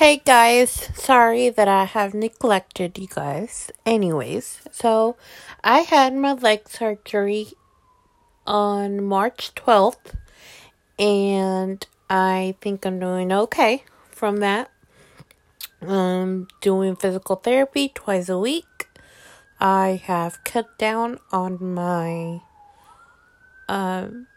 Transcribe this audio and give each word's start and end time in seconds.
Hey 0.00 0.16
guys, 0.24 0.88
sorry 0.94 1.50
that 1.50 1.68
I 1.68 1.84
have 1.84 2.14
neglected 2.14 2.96
you 2.96 3.06
guys. 3.06 3.70
Anyways, 3.84 4.62
so 4.72 5.18
I 5.62 5.80
had 5.80 6.14
my 6.14 6.32
leg 6.32 6.70
surgery 6.70 7.48
on 8.46 9.04
March 9.04 9.54
12th, 9.54 10.14
and 10.98 11.86
I 12.08 12.54
think 12.62 12.86
I'm 12.86 12.98
doing 12.98 13.30
okay 13.30 13.84
from 14.10 14.38
that. 14.38 14.70
I'm 15.82 16.48
doing 16.62 16.96
physical 16.96 17.36
therapy 17.36 17.90
twice 17.94 18.30
a 18.30 18.38
week. 18.38 18.88
I 19.60 20.00
have 20.04 20.42
cut 20.44 20.78
down 20.78 21.18
on 21.30 21.58
my 21.74 22.40
um 23.68 24.28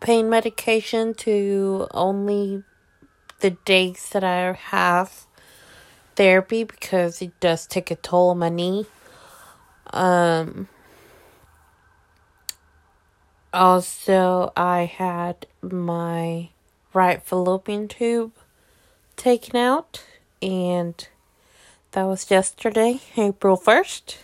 pain 0.00 0.30
medication 0.30 1.12
to 1.12 1.86
only 1.90 2.62
the 3.40 3.50
days 3.50 4.08
that 4.10 4.24
I 4.24 4.52
have 4.52 5.26
therapy 6.16 6.64
because 6.64 7.22
it 7.22 7.38
does 7.40 7.66
take 7.66 7.90
a 7.90 7.96
toll 7.96 8.30
on 8.30 8.38
my 8.38 8.48
knee. 8.48 8.86
Um 9.92 10.68
also 13.52 14.52
I 14.56 14.84
had 14.84 15.46
my 15.62 16.50
right 16.92 17.22
fallopian 17.22 17.88
tube 17.88 18.32
taken 19.16 19.56
out 19.56 20.04
and 20.42 21.08
that 21.92 22.04
was 22.04 22.30
yesterday, 22.30 23.00
April 23.16 23.56
1st. 23.56 24.16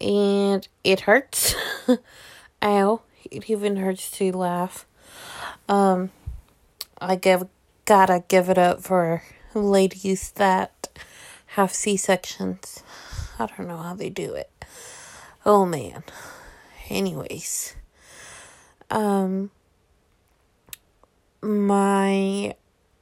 And 0.00 0.68
it 0.84 1.00
hurts. 1.00 1.54
Ow. 2.62 3.02
It 3.30 3.50
even 3.50 3.76
hurts 3.76 4.10
to 4.12 4.30
laugh. 4.32 4.86
Um, 5.68 6.10
I 7.00 7.16
give, 7.16 7.46
gotta 7.88 8.22
give 8.28 8.50
it 8.50 8.58
up 8.58 8.82
for 8.82 9.22
ladies 9.54 10.32
that 10.32 10.88
have 11.56 11.72
C 11.72 11.96
sections. 11.96 12.82
I 13.38 13.46
don't 13.46 13.66
know 13.66 13.78
how 13.78 13.94
they 13.94 14.10
do 14.10 14.34
it. 14.34 14.50
Oh 15.46 15.64
man. 15.64 16.02
Anyways, 16.90 17.76
um, 18.90 19.50
my 21.40 22.54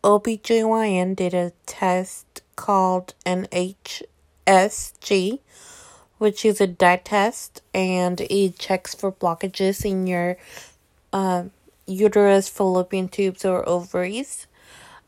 OBGYN 0.05 1.17
did 1.17 1.35
a 1.35 1.51
test 1.67 2.43
called 2.55 3.15
an 3.25 3.49
HSG, 3.51 5.41
which 6.19 6.45
is 6.45 6.61
a 6.61 6.67
dye 6.69 6.99
test, 6.99 7.61
and 7.75 8.21
it 8.21 8.57
checks 8.57 8.95
for 8.95 9.11
blockages 9.11 9.85
in 9.85 10.07
your 10.07 10.37
uh, 11.13 11.43
uterus, 11.89 12.49
fallopian 12.49 13.09
tubes, 13.09 13.45
or 13.45 13.69
ovaries. 13.69 14.47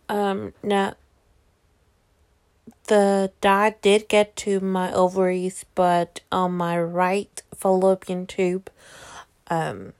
Um, 0.09 0.55
now, 0.62 0.95
the 2.87 3.31
dye 3.41 3.77
did 3.83 4.09
get 4.09 4.34
to 4.37 4.61
my 4.61 4.92
ovaries, 4.92 5.65
but 5.75 6.20
on 6.33 6.53
my 6.53 6.81
right 6.81 7.42
fallopian 7.55 8.27
tube, 8.27 8.70
um, 9.48 9.92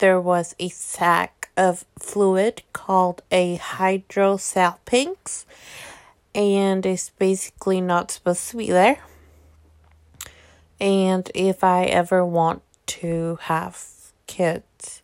there 0.00 0.20
was 0.20 0.54
a 0.58 0.68
sac 0.68 1.48
of 1.56 1.86
fluid 1.98 2.62
called 2.74 3.22
a 3.30 3.56
hydrosalpinx, 3.56 5.46
and 6.34 6.84
it's 6.84 7.10
basically 7.10 7.80
not 7.80 8.10
supposed 8.10 8.50
to 8.50 8.58
be 8.58 8.70
there. 8.70 8.98
And 10.78 11.30
if 11.34 11.64
I 11.64 11.84
ever 11.84 12.24
want 12.26 12.60
to 12.86 13.38
have 13.42 13.82
kids, 14.26 15.00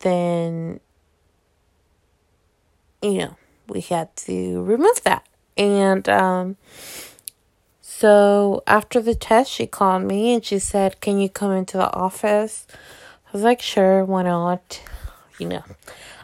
then, 0.00 0.80
you 3.02 3.18
know, 3.18 3.36
we 3.68 3.80
had 3.80 4.14
to 4.16 4.62
remove 4.62 5.02
that. 5.04 5.26
And, 5.56 6.08
um, 6.08 6.56
so 8.00 8.62
after 8.66 9.02
the 9.02 9.14
test, 9.14 9.50
she 9.50 9.66
called 9.66 10.04
me 10.04 10.32
and 10.32 10.42
she 10.42 10.58
said, 10.58 11.02
Can 11.02 11.18
you 11.18 11.28
come 11.28 11.52
into 11.52 11.76
the 11.76 11.92
office? 11.92 12.66
I 13.26 13.30
was 13.32 13.42
like, 13.42 13.60
Sure, 13.60 14.06
why 14.06 14.22
not? 14.22 14.80
You 15.38 15.48
know, 15.48 15.64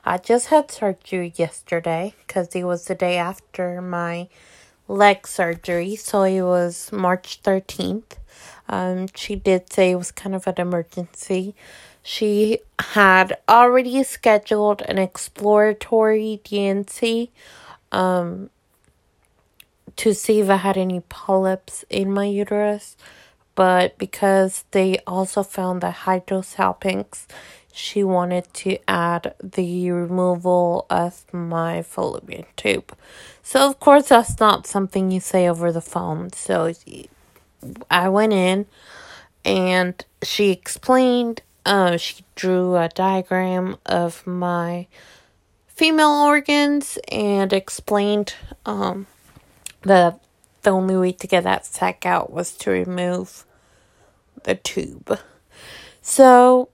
I 0.02 0.16
just 0.16 0.46
had 0.46 0.70
surgery 0.70 1.34
yesterday 1.36 2.14
because 2.26 2.54
it 2.54 2.64
was 2.64 2.86
the 2.86 2.94
day 2.94 3.18
after 3.18 3.82
my 3.82 4.28
leg 4.88 5.26
surgery. 5.26 5.96
So 5.96 6.22
it 6.22 6.40
was 6.40 6.90
March 6.92 7.42
13th. 7.42 8.16
Um, 8.68 9.08
she 9.14 9.36
did 9.36 9.72
say 9.72 9.90
it 9.90 9.96
was 9.96 10.10
kind 10.10 10.34
of 10.34 10.46
an 10.46 10.54
emergency. 10.58 11.54
She 12.08 12.60
had 12.78 13.36
already 13.48 14.04
scheduled 14.04 14.80
an 14.82 14.96
exploratory 14.96 16.40
D&C 16.44 17.32
um, 17.90 18.48
to 19.96 20.14
see 20.14 20.38
if 20.38 20.48
I 20.48 20.54
had 20.54 20.76
any 20.76 21.00
polyps 21.00 21.84
in 21.90 22.12
my 22.12 22.26
uterus. 22.26 22.96
But 23.56 23.98
because 23.98 24.66
they 24.70 24.98
also 25.04 25.42
found 25.42 25.80
the 25.80 25.90
hydrosalpinx, 25.90 27.26
she 27.72 28.04
wanted 28.04 28.54
to 28.54 28.78
add 28.88 29.34
the 29.42 29.90
removal 29.90 30.86
of 30.88 31.24
my 31.34 31.82
fallopian 31.82 32.46
tube. 32.56 32.96
So, 33.42 33.68
of 33.68 33.80
course, 33.80 34.10
that's 34.10 34.38
not 34.38 34.68
something 34.68 35.10
you 35.10 35.18
say 35.18 35.48
over 35.48 35.72
the 35.72 35.80
phone. 35.80 36.32
So, 36.34 36.72
I 37.90 38.08
went 38.08 38.32
in 38.32 38.66
and 39.44 40.04
she 40.22 40.50
explained, 40.50 41.42
uh, 41.66 41.96
she 41.96 42.24
drew 42.36 42.76
a 42.76 42.88
diagram 42.88 43.76
of 43.84 44.24
my 44.26 44.86
female 45.66 46.22
organs 46.24 46.96
and 47.10 47.52
explained 47.52 48.34
um, 48.64 49.06
that 49.82 50.20
the 50.62 50.70
only 50.70 50.96
way 50.96 51.12
to 51.12 51.26
get 51.26 51.44
that 51.44 51.66
sac 51.66 52.06
out 52.06 52.32
was 52.32 52.52
to 52.52 52.70
remove 52.70 53.44
the 54.44 54.54
tube. 54.54 55.18
So, 56.00 56.68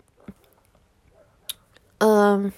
um, 2.00 2.52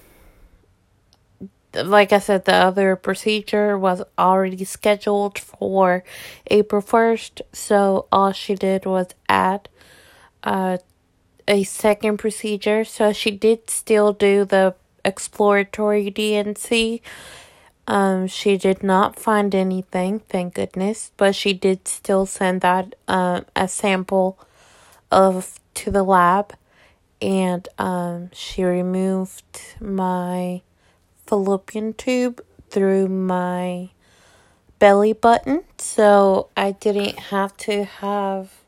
like 1.72 2.12
I 2.12 2.18
said, 2.18 2.46
the 2.46 2.54
other 2.54 2.96
procedure 2.96 3.78
was 3.78 4.02
already 4.18 4.64
scheduled 4.64 5.38
for 5.38 6.02
April 6.48 6.82
1st, 6.82 7.42
so 7.52 8.08
all 8.10 8.32
she 8.32 8.56
did 8.56 8.86
was 8.86 9.08
add 9.28 9.68
uh, 10.42 10.78
a 11.46 11.64
second 11.64 12.18
procedure. 12.18 12.84
So 12.84 13.12
she 13.12 13.30
did 13.30 13.70
still 13.70 14.12
do 14.12 14.44
the 14.44 14.74
exploratory 15.04 16.10
D&C. 16.10 17.02
Um, 17.86 18.26
she 18.26 18.56
did 18.56 18.82
not 18.82 19.18
find 19.18 19.54
anything, 19.54 20.20
thank 20.20 20.54
goodness, 20.54 21.10
but 21.18 21.34
she 21.34 21.52
did 21.52 21.86
still 21.86 22.24
send 22.24 22.62
that 22.62 22.94
uh, 23.06 23.42
a 23.54 23.68
sample 23.68 24.38
of 25.10 25.60
to 25.74 25.90
the 25.90 26.02
lab, 26.02 26.54
and 27.20 27.68
um, 27.78 28.30
she 28.32 28.64
removed 28.64 29.44
my 29.80 30.62
fallopian 31.26 31.92
tube 31.92 32.42
through 32.70 33.08
my 33.08 33.90
belly 34.78 35.12
button, 35.12 35.64
so 35.76 36.48
I 36.56 36.72
didn't 36.72 37.18
have 37.18 37.56
to 37.58 37.84
have. 37.84 38.63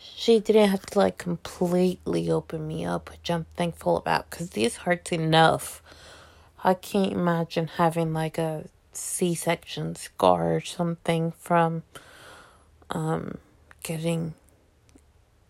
She 0.00 0.40
didn't 0.40 0.70
have 0.70 0.86
to 0.86 0.98
like 0.98 1.18
completely 1.18 2.30
open 2.30 2.66
me 2.66 2.84
up, 2.84 3.10
which 3.10 3.30
I'm 3.30 3.46
thankful 3.56 3.96
about 3.96 4.30
because 4.30 4.50
these 4.50 4.78
hurts 4.78 5.12
enough. 5.12 5.82
I 6.64 6.74
can't 6.74 7.12
imagine 7.12 7.68
having 7.68 8.12
like 8.12 8.38
a 8.38 8.64
C 8.92 9.34
section 9.34 9.94
scar 9.94 10.56
or 10.56 10.60
something 10.60 11.32
from 11.32 11.82
um, 12.90 13.38
getting 13.82 14.34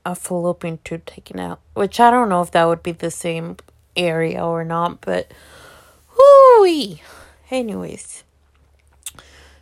a 0.05 0.15
fallopian 0.15 0.79
tube 0.85 1.05
taken 1.07 1.39
out, 1.39 1.61
which 1.75 2.01
I 2.01 2.11
don't 2.11 2.29
know 2.29 2.43
if 2.43 2.51
that 2.53 2.67
would 2.67 2.83
be 2.83 2.93
the 2.93 3.11
same 3.11 3.57
area 3.97 4.45
or 4.45 4.65
not, 4.65 5.01
but 5.01 5.33
Whoo! 6.17 6.97
Anyways. 7.51 8.25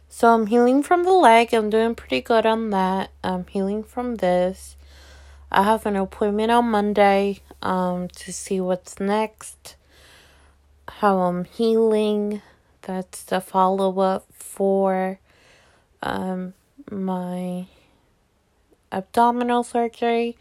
So 0.09 0.35
I'm 0.35 0.47
healing 0.47 0.83
from 0.83 1.05
the 1.05 1.13
leg. 1.13 1.55
I'm 1.55 1.71
doing 1.71 1.95
pretty 1.95 2.21
good 2.21 2.45
on 2.45 2.71
that. 2.71 3.11
I'm 3.23 3.47
healing 3.47 3.85
from 3.85 4.17
this. 4.17 4.77
I 5.51 5.63
have 5.63 5.87
an 5.87 5.97
appointment 5.97 6.51
on 6.51 6.67
Monday 6.71 7.41
um 7.63 8.09
to 8.09 8.33
see 8.33 8.61
what's 8.61 9.01
next. 9.01 9.77
How 10.89 11.19
I'm 11.19 11.45
healing. 11.45 12.43
That's 12.83 13.23
the 13.23 13.41
follow 13.41 14.01
up 14.01 14.27
for 14.33 15.19
um 16.03 16.55
my 16.91 17.67
abdominal 18.91 19.63
surgery 19.63 20.37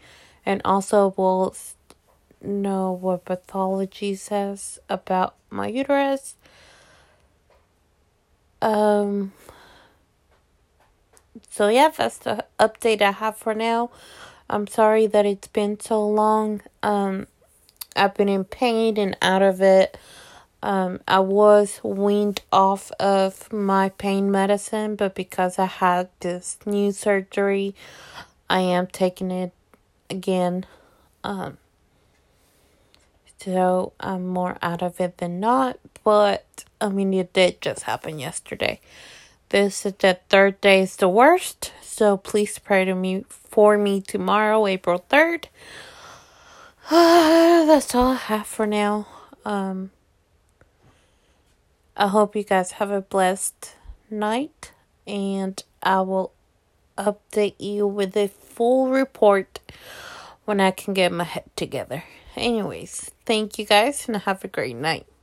and 0.46 0.62
also 0.64 1.12
we'll 1.16 1.54
know 2.40 2.92
what 2.92 3.24
pathology 3.24 4.14
says 4.14 4.78
about 4.88 5.34
my 5.50 5.66
uterus. 5.66 6.36
Um, 8.60 9.32
so, 11.50 11.68
yeah, 11.68 11.90
that's 11.96 12.18
the 12.18 12.44
update 12.58 13.02
I 13.02 13.12
have 13.12 13.36
for 13.36 13.54
now. 13.54 13.90
I'm 14.50 14.66
sorry 14.66 15.06
that 15.06 15.26
it's 15.26 15.48
been 15.48 15.78
so 15.78 16.06
long. 16.06 16.62
Um, 16.82 17.26
I've 17.94 18.14
been 18.14 18.28
in 18.28 18.44
pain 18.44 18.96
and 18.96 19.16
out 19.20 19.42
of 19.42 19.60
it. 19.60 19.98
Um, 20.62 21.00
I 21.06 21.20
was 21.20 21.80
weaned 21.84 22.40
off 22.52 22.90
of 22.92 23.52
my 23.52 23.90
pain 23.90 24.30
medicine, 24.30 24.96
but 24.96 25.14
because 25.14 25.58
I 25.58 25.66
had 25.66 26.08
this 26.20 26.58
new 26.66 26.92
surgery, 26.92 27.74
I 28.48 28.60
am 28.60 28.86
taking 28.86 29.30
it 29.30 29.52
again. 30.10 30.64
Um, 31.22 31.58
so 33.38 33.92
I'm 34.00 34.26
more 34.26 34.58
out 34.62 34.82
of 34.82 35.00
it 35.00 35.18
than 35.18 35.38
not, 35.38 35.78
but 36.02 36.64
I 36.80 36.88
mean, 36.88 37.14
it 37.14 37.32
did 37.32 37.60
just 37.60 37.82
happen 37.82 38.18
yesterday. 38.18 38.80
This 39.50 39.86
is 39.86 39.94
the 39.94 40.18
third 40.28 40.60
day 40.60 40.82
is 40.82 40.96
the 40.96 41.08
worst, 41.08 41.72
so 41.80 42.18
please 42.18 42.58
pray 42.58 42.84
to 42.84 42.94
me 42.94 43.24
for 43.30 43.78
me 43.78 44.02
tomorrow, 44.02 44.66
April 44.66 45.02
3rd. 45.08 45.46
Uh, 46.90 47.64
that's 47.66 47.94
all 47.94 48.12
I 48.12 48.16
have 48.16 48.46
for 48.46 48.66
now. 48.66 49.06
Um, 49.46 49.90
I 51.96 52.08
hope 52.08 52.36
you 52.36 52.44
guys 52.44 52.72
have 52.72 52.90
a 52.90 53.00
blessed 53.00 53.74
night, 54.10 54.72
and 55.06 55.62
I 55.82 56.02
will 56.02 56.32
update 56.98 57.58
you 57.58 57.86
with 57.86 58.18
a 58.18 58.28
full 58.28 58.90
report 58.90 59.60
when 60.44 60.60
I 60.60 60.72
can 60.72 60.92
get 60.92 61.10
my 61.10 61.24
head 61.24 61.44
together. 61.56 62.04
Anyways, 62.36 63.12
thank 63.24 63.58
you 63.58 63.64
guys, 63.64 64.06
and 64.06 64.18
have 64.18 64.44
a 64.44 64.48
great 64.48 64.76
night. 64.76 65.17